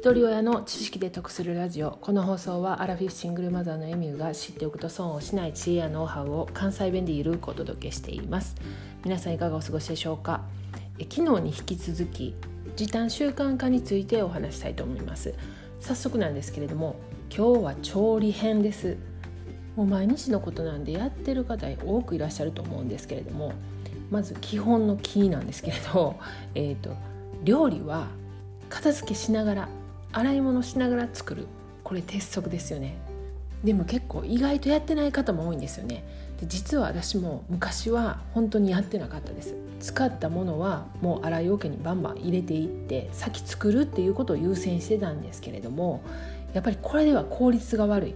[0.00, 1.98] 一人親の知識で得するラジオ。
[2.00, 8.56] この放送はアラフィフシングルマザーのエミューが知っておくと損をしない知恵やノウハウを関西弁でゆるくお届けしています。
[9.04, 10.40] 皆さんいかがお過ごしでしょうか？
[10.98, 12.34] え昨日に引き続き
[12.76, 15.34] 時短習慣化についてお話したいと思います。
[15.80, 16.96] 早速なんですけれども
[17.28, 18.96] 今日は調理編です。
[19.76, 23.52] もう毎日のことなんでやってる方多くいらっしゃると思うんですけれども
[24.10, 26.16] まず基本のキーなんですけれど、
[26.54, 26.96] えーと、
[27.44, 28.06] 料理は
[28.70, 29.68] 片付けしながら
[30.12, 31.46] 洗い物しながら作る
[31.84, 32.96] これ鉄則ですよね。
[33.64, 36.04] でも結構意外とやってない方も多いんですよね。
[36.40, 39.54] で実は私も昔は本当にやってなかったです。
[39.80, 46.02] 使ったものはもう洗い桶にバンバン入れていって先作るっていうことを優先してたんですけれども
[46.52, 48.14] やっぱりこれでは効率が悪い。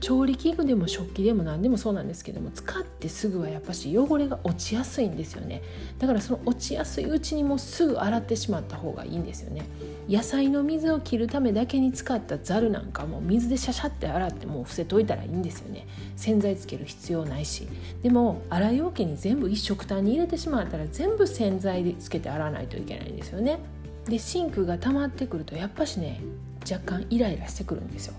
[0.00, 5.62] 調理器具でも食器でも何でもそうなんですけども使ってすぐはやっぱし汚れが落ちやすいんですよね。
[5.98, 9.66] だからその落ちやすいうちにもうすぐ洗ってしまった方がいいんですよね。
[10.08, 15.86] 野菜の水を切るためだけに使ったざるなんかも水でシャシャって洗ってもう伏せといたらいいんですよね。
[16.16, 17.68] 洗剤つける必要ないし。
[18.02, 23.58] でも洗い桶に全部一食単に入れてしまったら全部洗剤でつけて洗わないといけないんですよね。
[24.06, 26.20] でシンクが溜まってくるとやっぱしね
[26.68, 28.14] 若干イライラしてくるんですよ。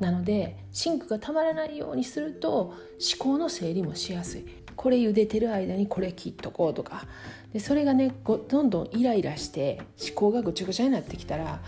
[0.00, 2.74] なのでシンクがたまらないようにすると思
[3.18, 4.46] 考の整理もしやすい
[4.76, 7.06] これ茹でてる間にこれ切っとこうとか
[7.52, 11.60] でそれがねどんどんイライラして思考がぐちゃぐちゃになってきたら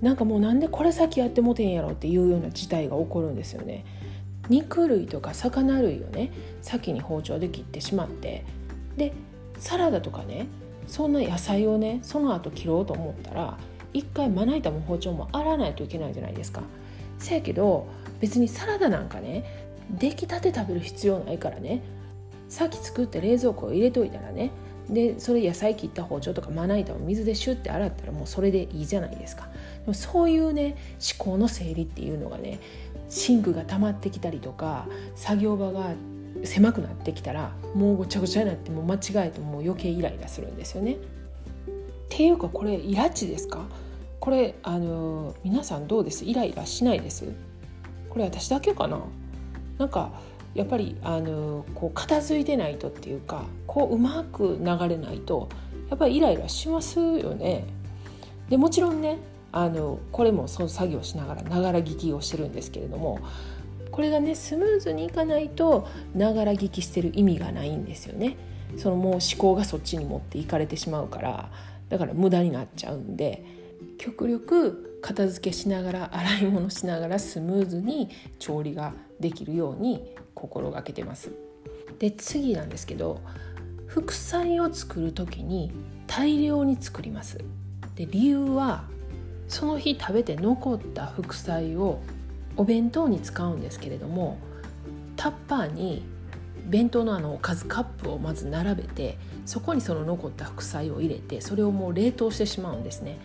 [0.00, 3.84] なんかもうなんでこれ先やってもてんやろっていうような事態が起こるんですよね。
[4.48, 8.44] 肉類とか魚類をね先に包丁で切ってしまって
[8.96, 9.12] で
[9.58, 10.48] サラダとかね
[10.88, 13.56] そんな野菜をねその後切ろうと思ったら
[13.92, 16.62] 一回まな板も包丁も洗わないといけないじゃないですか。
[17.22, 17.86] せやけど
[18.20, 19.44] 別にサラダなんかね
[19.90, 21.82] 出来たて食べる必要ないからね。
[22.48, 24.50] さっき作って冷蔵庫を入れといたらね
[24.90, 29.48] でそれ野菜切った包丁とかまな板を水でシュッて洗ったらもうそれでいいじゃないですか。
[29.84, 30.76] でもそういうね
[31.16, 32.60] 思考の整理っていうのがね
[33.08, 35.94] シンクが溜まってきたりとか作業場が
[36.44, 40.94] 狭くなってきたらもうごちゃごちゃになってもう間違えてもう余計イライラするんですよね。
[40.94, 40.96] っ
[42.10, 43.64] ていうかこれイラチですか？
[44.22, 46.24] これあの皆さんどうです？
[46.24, 47.32] イライラしないです？
[48.08, 49.00] これ私だけかな？
[49.78, 50.12] なんか
[50.54, 55.48] やっぱりあのこう片付いてないとっていうかこううまく流れないと
[55.90, 57.64] やっぱりイライラしますよね。
[58.48, 59.18] でもちろんね
[59.50, 63.18] あのこれもその作業しながらながら聞きをしてるんですけれども
[63.90, 68.36] これがねスムーズにいかないとながら聞きしてる意味がないんですよね。
[68.78, 71.50] そのもう思考がそっちに持っていかれてしまうから
[71.88, 73.60] だから無駄になっちゃうんで。
[73.98, 78.08] 極力片付けしながら洗い物しながらスムーズに
[78.38, 81.32] 調理ができるように心がけてます。
[81.98, 83.20] で次なんですけど
[83.86, 85.72] 副菜を作る時に
[86.06, 87.38] 大量に作ります。
[87.94, 88.84] で理由は
[89.48, 92.00] その日食べて残った副菜を
[92.56, 94.38] お弁当に使うんですけれども
[95.16, 96.04] タッパーに
[96.66, 103.18] 弁当のあのおかずカップをまず並べてそこにその残った副菜を入れてそれをもう冷凍してしまうんですね。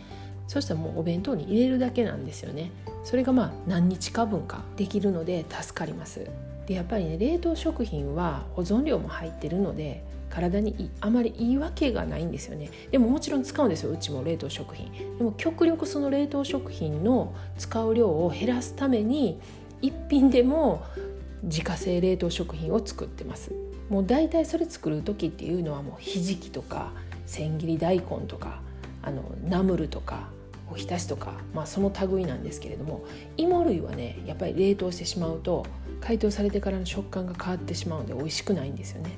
[0.47, 2.71] そしたらもうお弁当に入れるだけなんですよね。
[3.03, 6.27] それがまあ何日か分かできるので助かります。
[6.65, 12.69] でやっぱりね冷凍食品は保存料も入ってるので体にあまりいいわけがないんですよね。
[12.91, 14.91] でももちろん使うんですようちも冷凍食品。
[15.17, 19.39] でも極力その冷凍食品の使う量を減らすために
[19.81, 20.83] 一品でも
[21.43, 23.51] 自家製冷凍食品を作ってます。
[23.89, 26.91] もう大体それ作る時っていうのはもうひじきとか
[27.25, 28.59] 千切り大根とか
[29.01, 30.29] あのナムルとか
[30.71, 33.03] おひたしとか、まあ、その類なんですけれども
[33.37, 35.65] 芋類はねやっぱり冷凍してしまうと
[36.01, 39.11] 解凍されてからの食感が変わってしまうので美味しくないんですよね。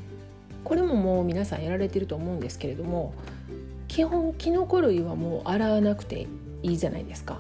[0.63, 3.13] これももう皆さんやられてると思うんですけれども
[3.88, 6.27] 基本きのこ類はもう洗わなくて
[6.61, 7.39] いいじゃないですか。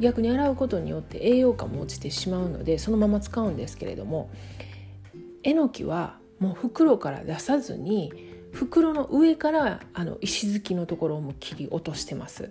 [0.00, 4.30] 逆に洗うことによって栄養価も落ちてしまうのでそのまま使うんですけれども
[5.42, 8.12] えのきはもう袋から出さずに
[8.52, 12.50] 袋の上からあの石突きのところも切り落としてます。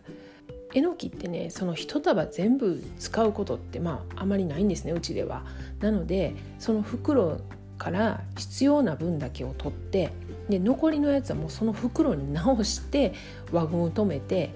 [0.73, 5.43] えのきってねその一束全部使うことってまああまりないんですねうちでは。
[5.79, 7.39] なのでその袋
[7.77, 10.11] から必要な分だけを取って
[10.49, 13.13] で残りのやつはもうその袋に直して
[13.51, 14.49] 輪ゴムを止めて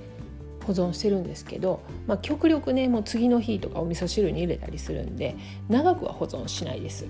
[0.65, 5.35] 保存してるんですけど、まあ、極力ねもう次の日とかお味噌汁に入れたりするんで
[5.69, 7.05] 長くは保存しないです。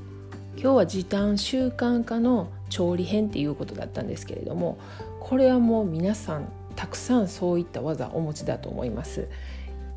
[0.56, 4.77] 今日は時短習慣化の調理編っていうことだったんですけれども
[5.21, 9.27] これはもう皆さんたくさんそういった技お持ちだと思います。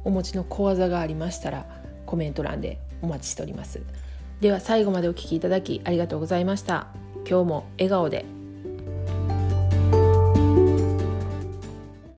[0.04, 1.66] お持ちの小技がありましたら
[2.06, 3.82] コメント欄でお待ちしております。
[4.40, 6.88] では最後までお聴きいただきありがとうございました。
[7.28, 8.26] 今日も笑顔で